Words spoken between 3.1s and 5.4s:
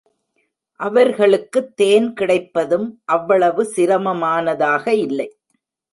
அவ்வளவு சிரமமானதாக இல்லை.